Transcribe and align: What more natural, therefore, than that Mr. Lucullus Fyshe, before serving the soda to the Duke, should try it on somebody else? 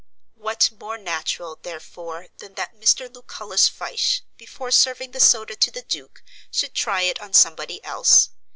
What 0.33 0.71
more 0.71 0.97
natural, 0.97 1.59
therefore, 1.61 2.29
than 2.39 2.55
that 2.55 2.73
Mr. 2.73 3.07
Lucullus 3.07 3.69
Fyshe, 3.69 4.21
before 4.35 4.71
serving 4.71 5.11
the 5.11 5.19
soda 5.19 5.55
to 5.57 5.69
the 5.69 5.83
Duke, 5.83 6.23
should 6.49 6.73
try 6.73 7.03
it 7.03 7.21
on 7.21 7.33
somebody 7.35 7.83
else? 7.85 8.29